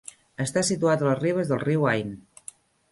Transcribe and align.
Està 0.45 0.63
situat 0.69 1.03
a 1.05 1.09
les 1.11 1.21
ribes 1.21 1.53
del 1.53 1.63
riu 1.67 1.87
Ain. 1.95 2.19